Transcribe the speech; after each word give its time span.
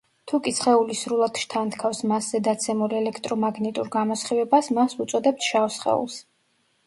თუკი 0.29 0.51
სხეული 0.59 0.95
სრულად 0.99 1.41
შთანთქავს 1.41 1.99
მასზე 2.11 2.41
დაცემულ 2.47 2.95
ელექტრომაგნიტურ 3.01 3.91
გამოსხივებას, 3.97 4.71
მას 4.79 4.97
ვუწოდებთ 5.03 5.47
შავ 5.51 5.69
სხეულს. 5.77 6.17